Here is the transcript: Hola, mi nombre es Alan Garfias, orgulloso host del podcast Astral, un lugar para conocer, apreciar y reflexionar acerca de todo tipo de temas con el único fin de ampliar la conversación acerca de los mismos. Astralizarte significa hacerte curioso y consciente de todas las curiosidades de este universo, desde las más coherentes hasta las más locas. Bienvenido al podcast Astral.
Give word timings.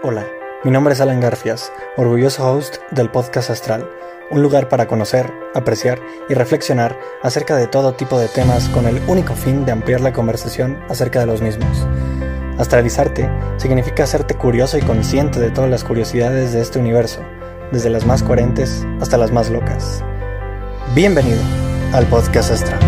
Hola, 0.00 0.28
mi 0.62 0.70
nombre 0.70 0.94
es 0.94 1.00
Alan 1.00 1.18
Garfias, 1.18 1.72
orgulloso 1.96 2.48
host 2.48 2.76
del 2.92 3.10
podcast 3.10 3.50
Astral, 3.50 3.90
un 4.30 4.42
lugar 4.42 4.68
para 4.68 4.86
conocer, 4.86 5.28
apreciar 5.56 5.98
y 6.28 6.34
reflexionar 6.34 6.96
acerca 7.20 7.56
de 7.56 7.66
todo 7.66 7.94
tipo 7.94 8.16
de 8.16 8.28
temas 8.28 8.68
con 8.68 8.86
el 8.86 9.02
único 9.08 9.34
fin 9.34 9.64
de 9.66 9.72
ampliar 9.72 10.00
la 10.00 10.12
conversación 10.12 10.78
acerca 10.88 11.18
de 11.18 11.26
los 11.26 11.42
mismos. 11.42 11.84
Astralizarte 12.58 13.28
significa 13.56 14.04
hacerte 14.04 14.34
curioso 14.34 14.78
y 14.78 14.82
consciente 14.82 15.40
de 15.40 15.50
todas 15.50 15.68
las 15.68 15.82
curiosidades 15.82 16.52
de 16.52 16.60
este 16.60 16.78
universo, 16.78 17.20
desde 17.72 17.90
las 17.90 18.06
más 18.06 18.22
coherentes 18.22 18.86
hasta 19.00 19.18
las 19.18 19.32
más 19.32 19.50
locas. 19.50 20.04
Bienvenido 20.94 21.42
al 21.92 22.06
podcast 22.06 22.52
Astral. 22.52 22.87